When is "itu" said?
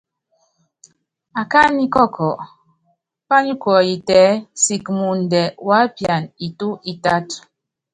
6.45-6.67